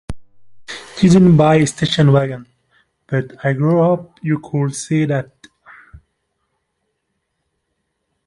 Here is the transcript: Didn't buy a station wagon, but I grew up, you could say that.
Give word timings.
Didn't 0.97 1.37
buy 1.37 1.57
a 1.57 1.67
station 1.67 2.11
wagon, 2.11 2.47
but 3.05 3.33
I 3.45 3.53
grew 3.53 3.83
up, 3.83 4.17
you 4.23 4.39
could 4.39 4.73
say 4.73 5.05
that. 5.05 5.29